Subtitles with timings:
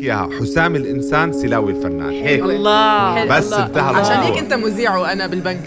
[0.00, 2.10] لك يا حسام الإنسان سلاوي الفنان.
[2.10, 2.42] هيك.
[2.42, 3.24] الله.
[3.24, 3.66] بس الله.
[3.66, 4.34] انتهى عشان الموضوع.
[4.34, 5.60] هيك انت مذيع وأنا بالبنك.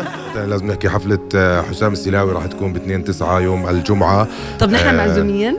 [0.48, 4.28] لازم نحكي حفلة آه، حسام السلاوي راح تكون ب 2 9 يوم الجمعة.
[4.58, 4.92] طب نحن آه.
[4.92, 5.56] معزومين؟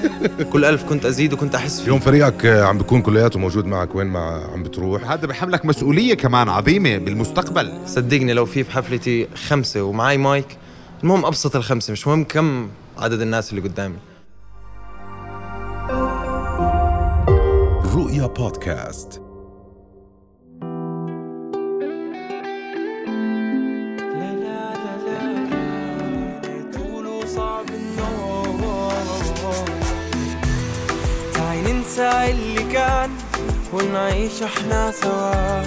[0.52, 3.94] كل ألف كنت أزيد وكنت أحس فيه يوم فريقك آه، عم بيكون كلياته موجود معك.
[3.94, 5.10] وين ما عم بتروح.
[5.10, 7.72] هذا بحملك مسؤولية كمان عظيمة بالمستقبل.
[7.86, 10.56] صدقني لو في بحفلتي خمسة ومعي مايك
[11.02, 14.07] المهم أبسط الخمسة مش مهم كم عدد الناس اللي قدامي.
[18.36, 19.22] بودكاست.
[31.34, 33.10] تعي ننسى اللي كان
[33.72, 35.62] ونعيش إحنا سوا.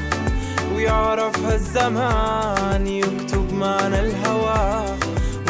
[0.76, 4.86] ويعرف هالزمان يكتب معنا الهوى.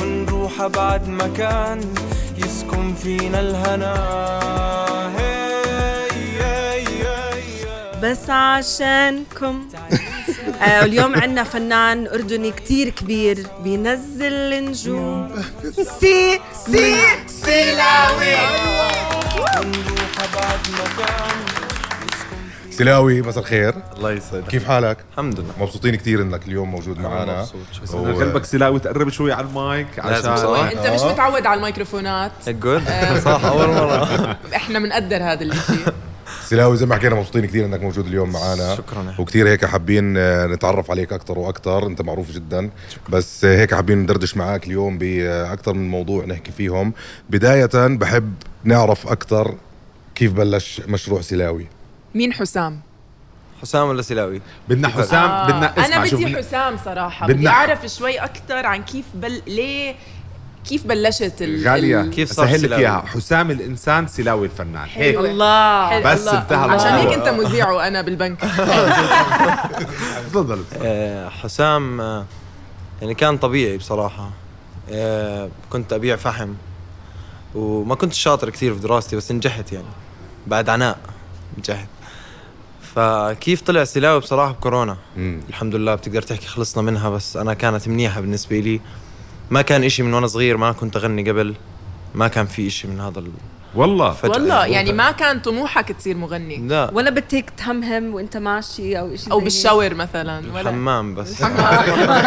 [0.02, 1.82] ونروح أبعد مكان
[2.38, 5.31] يسكن فينا الهنا.
[8.02, 9.68] بس عشانكم.
[10.62, 15.44] آه اليوم عندنا فنان أردني كتير كبير بينزل النجوم.
[16.00, 16.96] سي سي
[17.28, 18.36] سيلاوي
[22.72, 23.74] سلاوي مساء الخير.
[23.98, 24.48] الله يسعدك.
[24.48, 25.54] كيف حالك؟ الحمد لله.
[25.60, 27.40] مبسوطين كثير إنك اليوم موجود معنا.
[27.42, 27.82] مبسوط.
[27.84, 30.72] بس و- من قلبك سلاوي تقرب شوي على المايك عشان صراحة.
[30.72, 32.32] أنت مش متعود على الميكروفونات.
[32.48, 32.84] جود
[33.26, 34.38] صح أول مرة.
[34.56, 35.94] إحنا بنقدر هذا الشيء
[36.52, 39.16] سلاوي زي ما حكينا مبسوطين كثير إنك موجود اليوم معنا شكراً.
[39.20, 42.70] وكثير هيك حابين آه، نتعرف عليك أكثر وأكثر أنت معروف جدا.
[43.10, 46.94] بس آه، هيك حابين ندردش معك اليوم باكثر من موضوع نحكي فيهم.
[47.30, 49.56] بداية بحب نعرف أكثر
[50.16, 51.68] كيف بلش مشروع سلاوي.
[52.16, 52.80] مين حسام؟
[53.62, 57.28] حسام ولا سلاوي؟ بدنا حسام آه، بدنا اسمع أنا شوف بدي حسام صراحة.
[57.28, 59.96] بدنا- بدي أعرف شوي أكثر عن كيف بل ليه
[60.70, 61.68] كيف بلشت ال...
[61.68, 62.02] غالية.
[62.02, 63.04] ال- كيف صار سهل لك؟ إياها.
[63.08, 64.88] حسام الإنسان سلاوي الفنان.
[64.94, 65.18] هيك.
[65.18, 65.88] الله.
[65.90, 66.04] حلو.
[66.04, 66.42] بس الله.
[66.42, 66.94] انتهى عشان.
[66.94, 68.42] هيك انت مذيع وأنا بالبنك.
[70.32, 70.64] تفضل.
[70.82, 72.26] آه، حسام آه،
[73.02, 74.30] يعني كان طبيعي بصراحة.
[74.92, 76.54] آه، كنت أبيع فحم.
[77.56, 79.86] وما كنت شاطر كثير في دراستي بس نجحت يعني.
[80.48, 80.98] بعد عناء
[81.58, 81.88] نجحت.
[82.96, 84.98] فكيف طلع سلاوي بصراحة؟ بكورونا.
[85.18, 85.40] مم.
[85.50, 88.82] الحمد لله بتقدر تحكي خلصنا منها بس أنا كانت منيحة بالنسبة لي.
[89.52, 91.56] ما كان إشي من وأنا صغير ما كنت أغني قبل.
[92.16, 93.32] ما كان في إشي من هذا ال-
[93.76, 94.12] والله.
[94.12, 94.32] فجأة.
[94.32, 96.58] والله يعني ما كان طموحك تصير مغني.
[96.58, 96.92] لا.
[96.94, 101.44] ولا بدك تهمهم وأنت ماشي أو شيء أو بالشاور مثلا ولا حمام بس.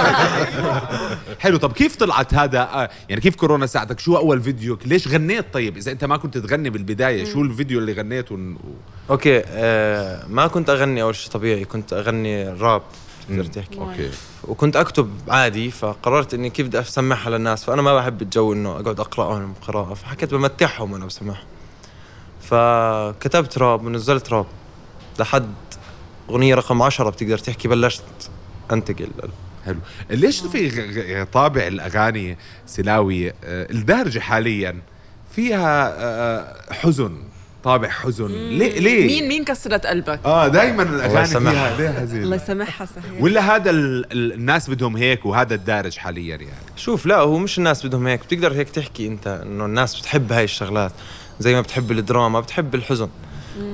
[1.40, 1.56] حلو.
[1.56, 5.76] طب كيف طلعت هذا؟ آه، يعني كيف كورونا ساعدك؟ شو أول فيديو؟ ليش غنيت؟ طيب
[5.76, 8.38] إذا أنت ما كنت تغني بالبداية شو الفيديو اللي غنيته؟ و...
[9.10, 12.82] okay آه ما كنت أغني أول شيء طبيعي كنت أغني راب
[13.28, 13.78] تقدر تحكي.
[13.78, 14.10] okay.
[14.48, 19.00] وكنت أكتب عادي فقررت إني كيف بدي أسمعها للناس فأنا ما بحب الجو إنه أقعد
[19.00, 21.44] أقرأهم قراءة فحكيت بمتعهم وأنا بسمعهم.
[22.40, 24.46] فكتبت راب ونزلت راب.
[25.18, 25.54] لحد
[26.30, 28.02] أغنية رقم عشرة بتقدر تحكي بلشت
[28.72, 29.08] أنتقل.
[29.66, 29.78] حلو.
[30.10, 34.80] ليش في غ- طابع الأغاني سلاوي آه، الدارجه حاليا
[35.34, 37.16] فيها آه، حزن.
[37.64, 38.26] طابع حزن.
[38.26, 41.26] ليه ليه؟ مين مين كسرت قلبك؟ آه دائما الاغاني.
[41.26, 43.22] فيها ليه الله حزين يسامحها صحيح.
[43.22, 44.12] ولا هذا ال...
[44.12, 48.20] ال- الناس بدهم هيك وهذا الدارج حاليا يعني؟ شوف لا هو مش الناس بدهم هيك.
[48.20, 50.92] بتقدر هيك تحكي أنت إنه الناس بتحب هاي الشغلات.
[51.40, 53.08] زي ما بتحب الدراما بتحب الحزن.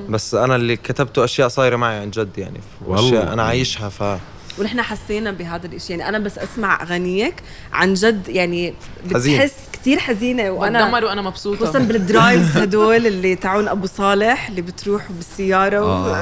[0.09, 2.59] بس أنا اللي كتبته أشياء صايرة معي عن جد يعني.
[2.85, 4.17] وأشياء أنا عايشها ف
[4.59, 7.35] ونحن حسينا بهذا الشيء يعني أنا بس أسمع أغانيك
[7.73, 8.73] عن جد يعني
[9.13, 9.37] حزين.
[9.37, 11.65] بتحس كثير حزينة وأنا بتدمر وأنا مبسوطة.
[11.65, 16.15] خصوصا بال drives هدول اللي تاعون أبو صالح اللي بتروحوا بالسيارة و...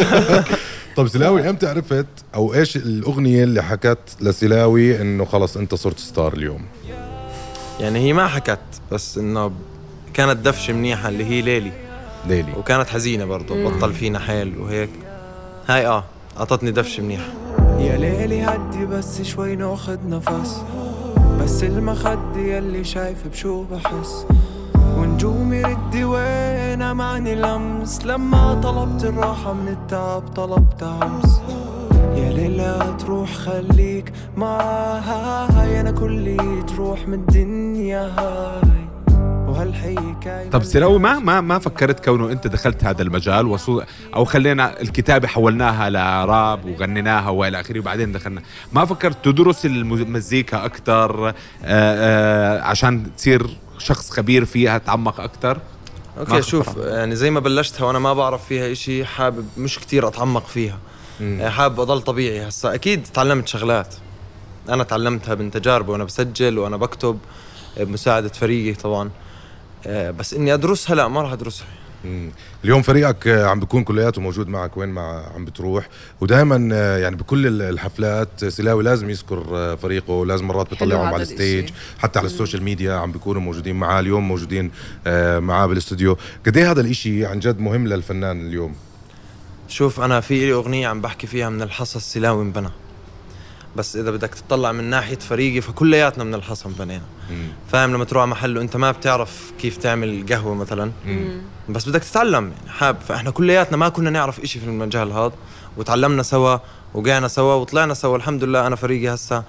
[0.96, 6.32] طب سيلاوي أمتى عرفت أو إيش الأغنية اللي حكت لسيلاوي إنه خلص أنت صرت star
[6.32, 6.64] اليوم؟
[7.80, 8.58] يعني هي ما حكت
[8.92, 9.52] بس إنه
[10.14, 11.72] كانت دفشة منيحة اللي هي ليلي.
[12.26, 12.52] ليلي.
[12.56, 14.90] وكانت حزينة برضه بطل فينا حيل وهيك.
[15.68, 16.04] هاي آه
[16.38, 17.32] أعطتني دفشة منيحة.
[17.78, 20.56] يا ليلي هدي بس شوي ناخد نفس.
[21.46, 24.26] بس المخد يلي شايف بشو بحس
[24.98, 28.06] ونجومي ردي وين معني لمس.
[28.06, 31.40] لما طلبت الراحة من التعب طلبت همس.
[31.92, 38.65] يا ليلى تروح خليك معاي أنا كلي تروح من الدنيا هاي
[40.52, 43.82] طب سلاوي ما ما ما فكرت كونه انت دخلت هذا المجال وصو
[44.14, 48.42] أو خلينا الكتابة حولناها لراب وغنيناها وإلى آخره وبعدين دخلنا.
[48.72, 51.34] ما فكرت تدرس المزيكا أكثر
[52.62, 53.46] عشان تصير
[53.78, 55.58] شخص خبير فيها تعمق أكثر
[56.18, 56.76] أوكي شوف.
[56.76, 60.78] يعني زي ما بلشتها وأنا ما بعرف فيها إشي حابب مش كتير أتعمق فيها.
[61.20, 62.48] يعني حابب أضل طبيعي.
[62.48, 63.94] هسا أكيد تعلمت شغلات.
[64.68, 67.18] أنا تعلمتها من تجاربي وأنا بسجل وأنا بكتب
[67.78, 69.06] آه، بمساعدة فريقي طبعا.
[69.06, 69.25] آه،
[69.88, 71.66] بس إني أدرسها لا ما راح أدرسها.
[72.64, 75.88] اليوم فريقك آه، عم بيكون كلياته موجود معك وين ما عم بتروح.
[76.20, 76.56] ودائما
[76.98, 81.68] يعني بكل ال- الحفلات سيلاوي لازم يذكر آه، فريقه لازم مرات بيطلعهم على ال stage.
[81.98, 84.70] حتى على ال social media عم بيكونوا موجودين معاه اليوم موجودين
[85.06, 86.16] آه، معاه بالإستوديو.
[86.46, 88.74] قد إيه هذا الإشي عن جد مهم للفنان اليوم؟
[89.68, 92.68] شوف أنا في لي أغنية عم بحكي فيها من الحصى السيلاوي انبنى.
[93.76, 97.48] بس إذا بدك تطلع من ناحية فريقي فكلياتنا من الحصى انبنينا مم.
[97.72, 100.92] فاهم؟ لما تروح على محل وأنت ما بتعرف كيف تعمل قهوة مثلا.
[101.68, 102.96] بس بدك تتعلم يعني حاب.
[103.08, 105.32] فإحنا كلياتنا ما كنا نعرف إشي في المجال هذا.
[105.76, 106.58] وتعلمنا سوا
[106.94, 108.16] وقعنا سوا وطلعنا سوا.
[108.16, 109.42] الحمد لله أنا فريقي هسه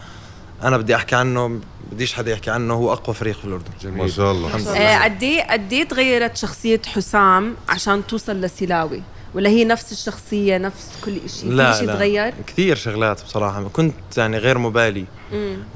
[0.63, 1.59] أنا بدي أحكي عنه
[1.91, 3.71] بديش حدا يحكي عنه هو أقوى فريق في الأردن.
[3.85, 4.47] ما شاء الله.
[4.47, 9.01] الحمد آه، قد إيه قد إيه تغيرت شخصية حسام عشان توصل لسلاوي
[9.37, 11.93] ولا هي نفس الشخصية نفس كل شيء لا في شيء لا.
[11.95, 13.63] تغير؟ كثير شغلات بصراحة.
[13.73, 15.05] كنت يعني غير مبالي.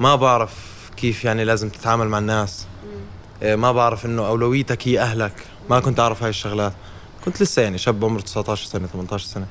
[0.00, 0.52] ما بعرف
[0.96, 2.66] كيف يعني لازم تتعامل مع الناس.
[3.42, 5.32] آه، ما بعرف إنه أولويتك هي أهلك.
[5.70, 6.72] ما كنت أعرف هاي الشغلات.
[7.24, 9.46] كنت لسه يعني شاب عمره 19 سنة 18 سنة.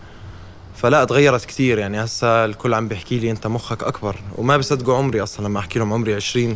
[0.75, 1.79] فلا تغيرت كثير.
[1.79, 4.15] يعني هسا الكل عم بيحكي لي أنت مخك أكبر.
[4.37, 6.55] وما بيصدقوا عمري أصلا لما أحكي لهم عمري 20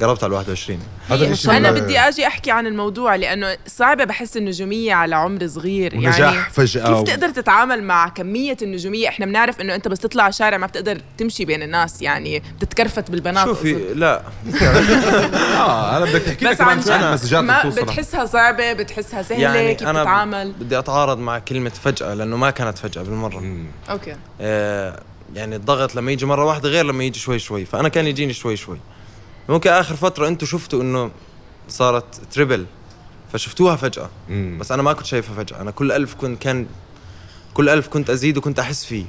[0.00, 4.94] قربت على 21 هذا الإشي أنا بدي آجي أحكي عن الموضوع لأنه صعبة بحس النجومية
[4.94, 5.94] على عمر صغير.
[5.96, 9.98] ونجاح يعني فجأة كيف و- تقدر تتعامل مع كمية النجومية؟ إحنا بنعرف إنه أنت بس
[9.98, 13.44] تطلع على الشارع ما بتقدر تمشي بين الناس يعني بتتكرفت بالبنات.
[13.46, 14.22] شوفي لا.
[15.56, 19.88] آه أنا بدك تحكي بس عن جد مسجات ما بتحسها صعبة بتحسها سهلة يعني كيف
[19.88, 23.38] أنا تتعامل؟ بدي أتعارض مع كلمة فجأة لأنه ما كانت فجأة بالمرة.
[23.38, 23.66] مم.
[23.90, 24.16] أوكي.
[24.40, 25.00] آه،
[25.34, 28.56] يعني الضغط لما يجي مرة واحدة غير لما يجي شوي شوي فأنا كان يجيني شوي
[28.56, 28.78] شوي.
[29.48, 31.10] ممكن آخر فترة أنتم شفتوا انه
[31.68, 32.66] صارت triple
[33.32, 34.08] فشفتوها فجأة.
[34.28, 34.58] مم.
[34.60, 35.60] بس أنا ما كنت شايفها فجأة.
[35.60, 36.66] أنا كل ألف كنت كان
[37.54, 39.04] كل ألف كنت أزيد وكنت أحس فيه.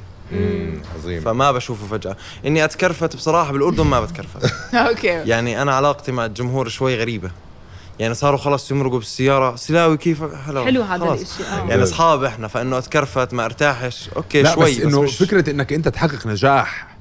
[0.96, 1.22] عظيم.
[1.22, 2.18] فما بشوفه فجأة.
[2.46, 4.54] إني أتكرفت بصراحة بالأردن ما بتكرفت.
[4.74, 5.08] okay.
[5.08, 7.32] يعني أنا علاقتي مع الجمهور شوي غريبة.
[8.00, 9.56] يعني صاروا خلاص يمرقوا بالسيارة.
[9.56, 11.14] سيلاوي كيف؟ هلا حلو هذا.
[11.14, 11.70] الإشي آه.
[11.70, 14.10] يعني أصحاب إحنا فإنه أتكرفت ما أرتاحش.
[14.16, 16.98] okay لا شوي بس إنه مش- فكرة إنك أنت تحقق نجاح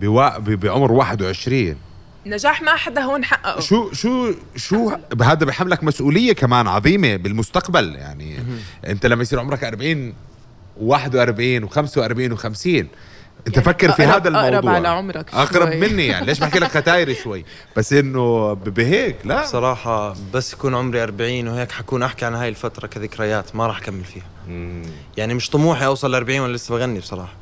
[0.00, 0.38] بوا...
[0.38, 1.76] ب- بعمر 21
[2.26, 3.60] نجاح ما حدا هون حققه.
[3.60, 4.92] شو شو شو
[5.22, 8.38] هذا بحملك مسؤولية كمان عظيمة بالمستقبل يعني
[8.86, 10.14] انت لما يصير عمرك 40
[10.80, 12.84] و41 و45 و50
[13.46, 14.48] انت يعني فكر في هذا الموضوع.
[14.48, 15.80] أقرب على عمرك أقرب شوي.
[15.80, 17.44] مني يعني ليش بحكي لك ختايري شوي؟
[17.76, 19.42] بس إنه بهيك لا.
[19.42, 24.04] بصراحة بس يكون عمري 40 وهيك حكون أحكي عن هاي الفترة كذكريات ما راح أكمل
[24.04, 24.24] فيها.
[24.48, 24.82] مم.
[25.16, 27.32] يعني مش طموحي أوصل ل 40 وأنا لسه بغني بصراحة.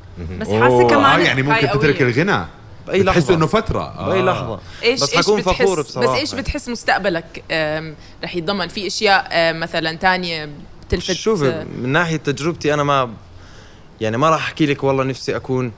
[0.41, 2.03] بس حاسة آه كمان يعني ممكن تترك.
[2.03, 2.45] الغنى.
[2.87, 3.35] بأي بتحس لحظة.
[3.35, 3.83] إنه فترة.
[3.83, 4.07] آه.
[4.09, 4.61] بأي لحظة.
[4.83, 7.45] إيش بس حكون بتحس فخور بصراحة بس إيش بتحس مستقبلك؟
[8.25, 10.51] رح يتضمن في أشياء مثلا تانية
[10.89, 13.11] بتلفت؟ شوفي من ناحية تجربتي أنا ما
[14.01, 15.73] يعني ما راح أحكي لك والله نفسي أكون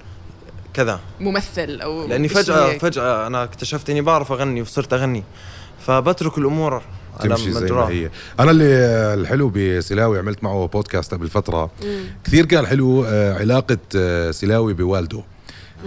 [0.75, 1.01] كذا.
[1.21, 2.81] ممثل أو لأني فجأة هيك.
[2.81, 5.25] فجأة أنا اكتشفت إني بعرف أغني وصرت أغني.
[5.87, 6.83] فبترك الأمور
[7.21, 8.11] على تمشي زي ما مجراها هي.
[8.41, 8.65] أنا اللي
[9.15, 11.71] الحلو بسلاوي عملت معه بودكاست قبل فترة.
[12.25, 15.23] كثير كان حلو آه، علاقة آه، سلاوي بوالده.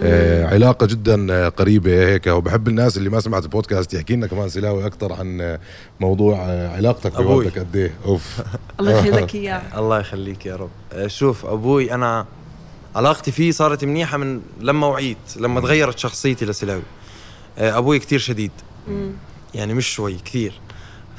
[0.02, 2.26] آه علاقة جدا آه، قريبة هيك.
[2.26, 5.60] وبحب الناس اللي ما سمعت البودكاست يحكي لنا كمان سلاوي أكثر عن آه،
[6.00, 7.20] موضوع آه، علاقتك.
[7.20, 7.94] بوالدك قد إيه.
[8.04, 8.40] أوف.
[8.80, 9.62] الله يخليك إياه.
[9.78, 10.70] الله يخليك يا رب.
[11.06, 12.26] شوف أبوي أنا
[12.96, 16.82] علاقتي فيه صارت منيحة من لما وعيت لما تغيرت شخصيتي لسلاوي.
[17.58, 18.50] أبوي كتير شديد.
[19.54, 20.52] يعني مش شوي كثير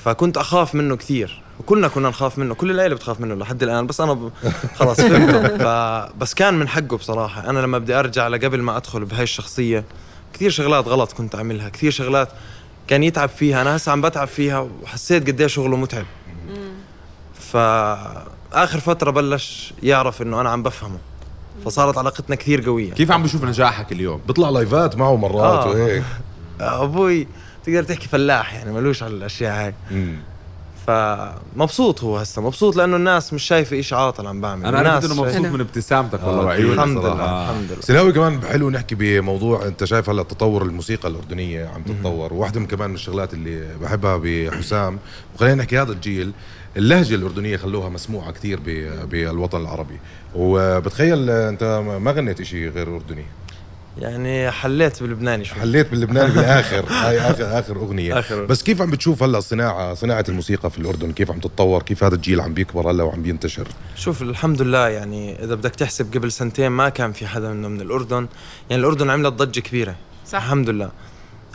[0.08, 1.42] فكنت أخاف منه كثير.
[1.60, 4.32] وكلنا كنا نخاف منه كل العيلة بتخاف منه لحد الآن بس أنا ب...
[4.80, 5.58] خلاص فهمته.
[5.58, 5.64] ف...
[6.18, 7.50] بس كان من حقه بصراحة.
[7.50, 9.84] أنا لما بدي أرجع لقبل ما أدخل بهاي الشخصية
[10.34, 12.30] كثير شغلات غلط كنت أعملها كثير شغلات
[12.88, 13.62] كان يتعب فيها.
[13.62, 16.06] أنا هسه عم بتعب فيها وحسيت قد إيه شغله متعب.
[17.34, 21.00] فاخر فترة بلش يعرف إنه أنا عم بفهمه.
[21.66, 22.92] فصارت علاقتنا كثير قوية.
[22.94, 25.70] كيف عم بشوف نجاحك اليوم؟ بيطلع لايفات معه مرات آه.
[25.70, 26.04] وهيك.
[26.60, 27.28] أبوي
[27.68, 29.74] تقدر تحكي فلاح يعني ملوش على الأشياء هاي.
[30.88, 34.66] فمبسوط هو هسه مبسوط لأنه الناس مش شايفة إيش عاطل عم بعمل.
[34.66, 36.98] أنا عرفت إنه مبسوط من ابتسامتك والله آه، وعيونك الحمد.
[36.98, 37.82] لله الحمد لله.
[37.82, 42.66] سلاوي كمان حلو نحكي بموضوع أنت شايف هلا تطور الموسيقى الأردنية عم تتطور وواحدة من
[42.68, 45.00] كمان من الشغلات اللي بحبها بحسام
[45.36, 46.32] وخلينا نحكي هذا الجيل
[46.78, 50.00] اللهجة الأردنية خلوها مسموعة كثير ب- بالوطن العربي.
[50.36, 53.26] وبتخيل أنت ما غنيت إشي غير أردني؟
[54.00, 55.60] يعني حليت بلبناني شوي.
[55.60, 56.86] حليت باللبناني بالآخر.
[57.04, 58.20] هاي اخر آخر أغنية.
[58.20, 58.46] آخر.
[58.46, 62.16] بس كيف عم بتشوف هلا الصناعه صناعة الموسيقى في الأردن؟ كيف عم تتطور؟ كيف هذا
[62.16, 66.68] الجيل عم بيكبر هلا وعم بينتشر؟ شوف الحمد لله يعني إذا بدك تحسب قبل سنتين
[66.72, 68.28] ما كان في حدا منه من الأردن.
[68.70, 69.96] يعني الأردن عملت ضجة كبيرة.
[70.28, 70.44] صح.
[70.44, 70.92] الحمد لله.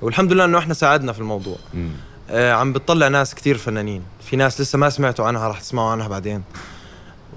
[0.02, 1.56] والحمد لله إنه إحنا ساعدنا في الموضوع.
[2.30, 4.02] آه عم بتطلع ناس كتير فنانين.
[4.30, 6.42] في ناس لسه ما سمعتوا عنها راح تسمعوا عنها بعدين.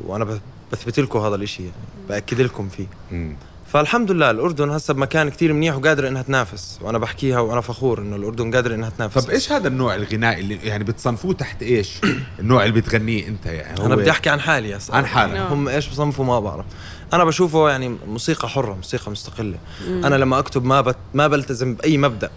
[0.05, 0.39] وأنا ب-
[0.71, 1.75] بثبت لكم هذا الإشي يعني.
[2.09, 2.87] بأكد لكم فيه.
[3.11, 3.35] مم.
[3.67, 8.15] فالحمد لله الأردن هسه بمكان كتير منيح وقادره إنها تنافس وأنا بحكيها وأنا فخور إنه
[8.15, 9.23] الأردن قادره إنها تنافس.
[9.23, 12.01] طب إيش هذا النوع الغنائي اللي يعني بتصنفوه تحت إيش؟
[12.39, 15.37] النوع اللي بتغنيه أنت يعني هو أنا بدي أحكي عن حالي يا عن حالك.
[15.37, 16.65] هم إيش بصنفوا ما بعرف.
[17.13, 19.57] أنا بشوفه يعني موسيقى حرة موسيقى مستقلة.
[19.87, 20.97] أنا لما أكتب ما بت...
[21.13, 22.29] ما بلتزم بأي مبدأ.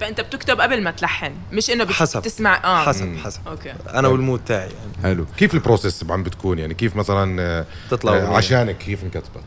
[0.00, 2.20] فأنت بتكتب قبل ما تلحن مش إنه حسب.
[2.20, 2.84] بتسمع آه.
[2.84, 3.40] حسب حسب.
[3.48, 3.72] okay.
[3.94, 5.02] أنا وال mood تاعي يعني.
[5.02, 5.26] حلو.
[5.36, 8.36] كيف ال process عم بتكون؟ يعني كيف مثلا آه، تطلع آه،.
[8.36, 9.40] عشانك كيف انكتبت؟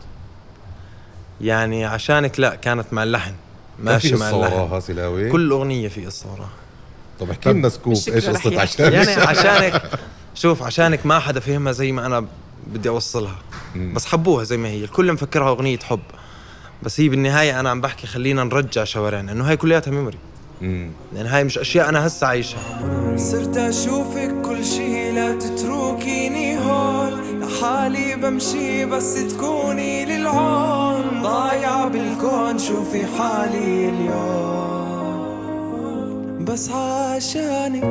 [1.44, 3.34] يعني عشانك لا كانت مع اللحن.
[3.80, 4.80] ماشي مع اللحن.
[4.80, 6.50] سيلاوي كل أغنية في قصه وراها
[7.20, 8.58] طب احكي لنا scoop إيش يحكي.
[8.60, 9.82] عشانك يعني عشانك
[10.36, 12.26] شوف عشانك ما حدا فهمها زي ما أنا
[12.68, 13.36] بدي أوصلها.
[13.76, 13.94] مم.
[13.94, 14.84] بس حبوها زي ما هي.
[14.84, 16.00] الكل مفكرها أغنية حب.
[16.84, 20.18] بس هي بالنهاية أنا عم بحكي خلينا نرجع شوارعنا إنه هاي كلياتها ميموري.
[20.62, 22.60] لأن هاي مش أشياء أنا هسه عايشها.
[23.18, 27.40] صرت أشوفك كل شي لا تتركيني هون.
[27.40, 30.83] لحالي بمشي بس تكوني للعون.
[31.34, 35.24] ضايع بالكون شوفي حالي اليوم.
[36.46, 37.84] بس عشانك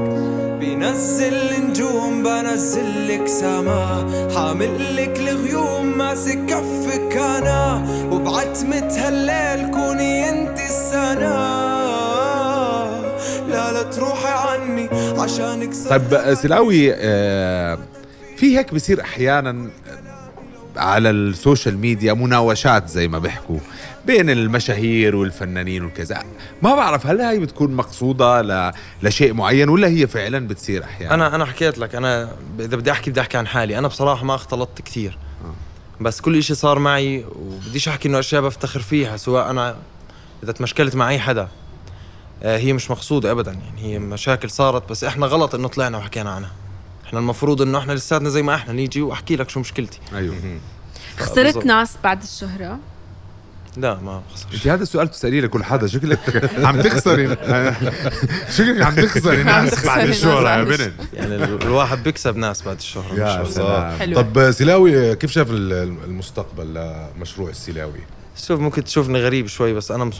[0.60, 1.34] بينزل
[1.68, 4.06] نجوم بنزل لك سما.
[4.36, 7.82] حامل لك الغيوم ماسك كفك أنا
[8.12, 11.62] وبعتمة هالليل كوني انت السنا
[13.48, 17.78] لا لا تروحي عني عشانك طيب سلاوي آه،
[18.36, 19.70] في هيك بصير أحيانا
[20.76, 23.58] على ال social media مناوشات زي ما بيحكوا
[24.06, 26.22] بين المشاهير والفنانين وكذا.
[26.62, 28.72] ما بعرف هل هاي بتكون مقصودة ل...
[29.02, 33.10] لشيء معين ولا هي فعلا بتصير أحيانا؟ أنا أنا حكيت لك أنا إذا بدي أحكي
[33.10, 33.78] بدي أحكي عن حالي.
[33.78, 35.18] أنا بصراحة ما اختلطت كثير.
[36.00, 39.76] بس كل إشي صار معي وبديش أحكي إنه أشياء بفتخر فيها سواء أنا
[40.42, 41.48] إذا تمشكلت مع أي حدا
[42.42, 43.52] آه، هي مش مقصودة ابدا.
[43.52, 46.50] يعني هي مشاكل صارت بس إحنا غلط إنه طلعنا وحكينا عنها.
[47.12, 49.98] إحنا المفروض انه إحنا لساتنا زي ما إحنا نيجي واحكي لك شو مشكلتي.
[50.14, 50.34] أيوه.
[51.18, 51.66] خسرت.
[51.66, 52.78] ناس بعد الشهرة؟
[53.76, 55.86] لا ما بخسرش انت هذا السؤال بتساليه لكل حدا.
[55.86, 56.18] شكلك
[56.66, 57.28] عم تخسري.
[58.56, 60.92] شكلك عم تخسري ناس بعد الشهرة يا بنت.
[61.14, 63.44] يعني ال- الواحد بيكسب ناس بعد الشهرة يا.
[63.44, 64.14] سلام.
[64.14, 65.72] طب سلاوي كيف شاف ال-
[66.04, 66.74] المستقبل
[67.16, 68.00] لمشروع السلاوي
[68.46, 70.10] شوف ممكن تشوفني غريب شوي بس أنا.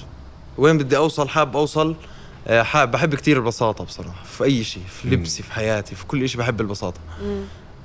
[0.59, 1.95] وين بدي أوصل؟ حاب أوصل آه،
[2.75, 6.61] بحب كتير البساطة بصراحة في أي شيء في لبسي في حياتي في كل شيء بحب
[6.61, 7.01] البساطة.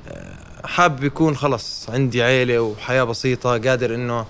[0.07, 4.25] آه، حاب يكون خلص عندي عيلة وحياة بسيطة قادر إنه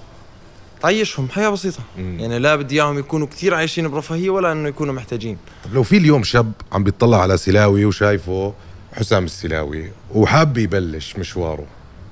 [0.81, 1.79] تعيشهم حياة بسيطة.
[1.97, 2.19] مم.
[2.19, 5.37] يعني لا بدي إياهم يكونوا كتير عايشين برفاهية ولا إنه يكونوا محتاجين.
[5.65, 8.53] طب لو في اليوم شاب عم بيطلع على سلاوي وشايفه
[8.93, 11.65] حسام السلاوي وحاب يبلش مشواره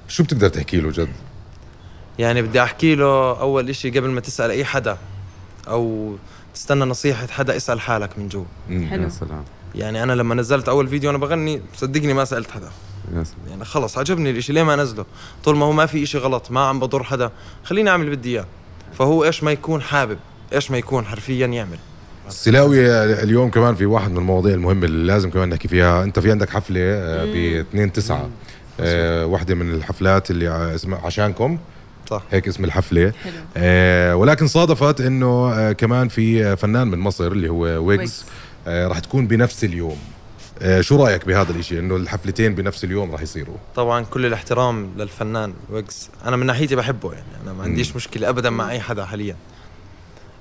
[0.08, 1.10] شو بتقدر تحكي له جد؟
[2.20, 4.98] يعني بدي أحكي له أول إشي قبل ما تسأل أي حدا
[5.68, 6.16] أو
[6.56, 8.44] تستنى نصيحة حدا اسأل حالك من جوا.
[8.70, 9.04] حلو.
[9.04, 9.44] يا سلام.
[9.76, 12.70] يعني أنا لما نزلت أول فيديو أنا بغني صدقني ما سألت حدا.
[13.16, 13.40] يا سلام.
[13.50, 15.06] يعني خلص عجبني الإشي ليه ما نزله؟
[15.44, 17.32] طول ما هو ما في إشي غلط ما عم بضر حدا
[17.64, 18.46] خليني أعمل اللي بدي إياه.
[18.98, 20.18] فهو إيش ما يكون حابب
[20.54, 21.78] إيش ما يكون حرفيا يعمل.
[22.28, 22.88] السلاوي
[23.24, 26.04] اليوم كمان في واحد من المواضيع المهمة اللي لازم كمان نحكي فيها.
[26.04, 26.80] أنت في عندك حفلة
[27.26, 28.30] ب 2 9
[29.26, 31.58] واحدة من الحفلات اللي اسمها عشانكم.
[32.10, 32.24] صح.
[32.32, 33.14] هيك اسم الحفلة.
[33.24, 33.34] حلو.
[33.58, 38.26] آه ولكن صادفت إنه آه كمان في فنان من مصر اللي هو ويجز.
[38.68, 39.98] آه راح تكون بنفس اليوم.
[40.62, 43.56] آه شو رأيك بهذا الإشي؟ إنه الحفلتين بنفس اليوم راح يصيروا.
[43.76, 46.10] طبعا كل الاحترام للفنان ويجز.
[46.26, 47.26] أنا من ناحيتي بحبه يعني.
[47.44, 49.36] أنا ما عنديش مشكلة ابدا مع أي حدا حاليا.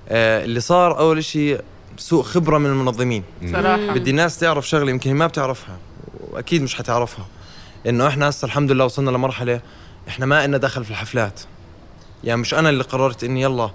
[0.09, 1.59] آه اللي صار أول إشي
[1.97, 3.23] سوء خبرة من المنظمين.
[3.53, 3.95] صراحة.
[3.95, 5.79] بدي الناس تعرف شغلة يمكن هي ما بتعرفها
[6.31, 7.27] وأكيد مش حتعرفها.
[7.87, 9.61] إنه إحنا هسه الحمد لله وصلنا لمرحلة
[10.09, 11.41] إحنا ما إلنا دخل في الحفلات.
[12.25, 13.71] يعني مش أنا اللي قررت إني يلا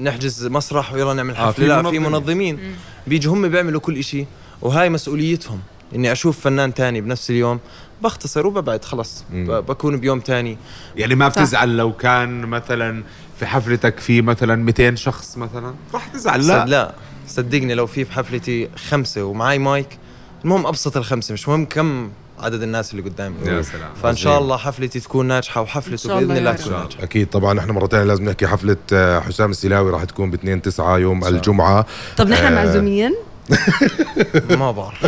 [0.00, 1.52] نحجز مسرح ويلا نعمل آه، حفلة.
[1.52, 2.76] في لا في منظمين.
[3.06, 4.26] بيجوا هم بيعملوا كل إشي.
[4.62, 5.60] وهاي مسؤوليتهم.
[5.94, 7.60] إني أشوف فنان تاني بنفس اليوم
[8.02, 9.24] بختصر وببعد خلص.
[9.32, 10.58] بكون بيوم تاني.
[10.96, 11.42] يعني ما صح.
[11.42, 13.02] بتزعل لو كان مثلا
[13.38, 16.64] في حفلتك في مثلا 200 شخص مثلا؟ راح تزعل لا.
[16.64, 16.94] لا لا.
[17.28, 19.98] صدقني لو في بحفلتي خمسة ومعاي مايك
[20.44, 22.10] المهم أبسط الخمسة مش مهم كم
[22.42, 24.38] عدد الناس اللي قدامي يا سلام فإن شاء.
[24.38, 26.72] الله حفلتي تكون ناجحة وحفلته بإذن الله تكون.
[26.72, 30.34] ناجحة أكيد طبعا إحنا مرة ثانية لازم نحكي حفلة آه، حسام السلاوي راح تكون ب
[30.34, 32.50] 2 9 يوم الجمعة طب نحن آه.
[32.64, 33.14] معزومين
[34.60, 35.04] ما بعرف.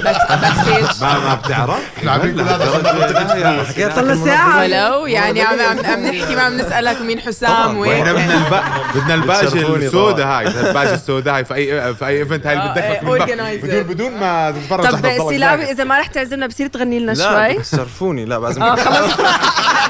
[1.03, 4.25] ما ما بتعرف إحنا عم نقول هذا صار له.
[4.25, 4.61] ساعة.
[4.61, 8.63] ولو يعني عم عم عم نحكي ما عم نسالك مين حسام وين بدنا الب...
[8.95, 11.45] بدنا بتشرفوني السوداء هاي الباجه السوداء هاي.
[11.45, 13.65] في اي في أي ايفنت هاي اللي آه، organizer.
[13.65, 17.59] بدون بدون ما تتفرج طب سلاوي إذا ما رح تعزمنا بصير تغني لنا لا شوي؟
[17.59, 18.63] بتصرفوني لا بعزم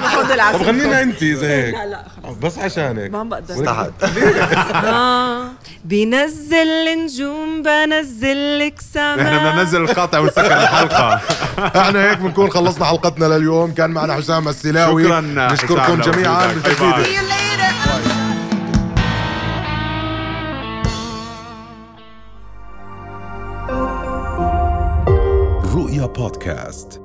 [0.04, 1.74] بفضل طب عسل غنينا أنت زي هيك.
[2.32, 3.10] بس عشانك.
[3.10, 3.54] ما بقدر.
[3.54, 3.90] استحت
[4.84, 5.48] آه.
[5.84, 11.20] بنزل النجوم بنزل لك سما إحنا بدنا ننزل القاطع ونسكر الحلقة.
[11.80, 13.72] إحنا هيك بنكون خلصنا حلقتنا لليوم.
[13.74, 15.04] كان معنا حسام السلاوي.
[15.04, 16.54] شكرا نشكركم جميعا
[25.74, 27.00] رؤيا بودكاست.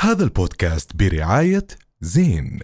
[0.00, 1.66] هذا البودكاست برعاية
[2.06, 2.60] زين